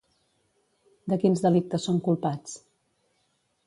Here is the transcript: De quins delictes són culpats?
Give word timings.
De 1.13 1.21
quins 1.25 1.45
delictes 1.45 1.87
són 1.91 2.03
culpats? 2.09 2.61